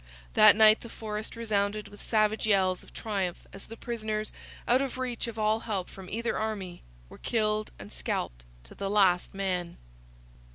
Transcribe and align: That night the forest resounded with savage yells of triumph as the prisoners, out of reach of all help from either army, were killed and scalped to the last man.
That 0.33 0.55
night 0.55 0.81
the 0.81 0.89
forest 0.89 1.35
resounded 1.35 1.87
with 1.87 2.01
savage 2.01 2.47
yells 2.47 2.81
of 2.81 2.91
triumph 2.91 3.45
as 3.53 3.67
the 3.67 3.77
prisoners, 3.77 4.31
out 4.67 4.81
of 4.81 4.97
reach 4.97 5.27
of 5.27 5.37
all 5.37 5.59
help 5.59 5.91
from 5.91 6.09
either 6.09 6.39
army, 6.39 6.81
were 7.07 7.19
killed 7.19 7.69
and 7.77 7.93
scalped 7.93 8.43
to 8.63 8.73
the 8.73 8.89
last 8.89 9.35
man. 9.35 9.77